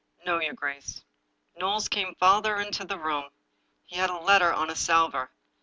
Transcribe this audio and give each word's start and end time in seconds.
"No, 0.25 0.39
your 0.39 0.55
grace." 0.55 1.03
Knowles 1.55 1.87
came 1.87 2.15
farther 2.15 2.59
into 2.59 2.83
the 2.83 2.97
room. 2.97 3.25
He 3.85 3.97
had 3.97 4.09
a 4.09 4.17
letter 4.17 4.51
•on 4.51 4.71
a 4.71 4.75
salver. 4.75 5.29